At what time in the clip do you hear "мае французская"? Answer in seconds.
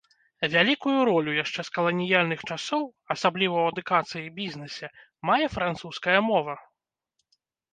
5.31-6.17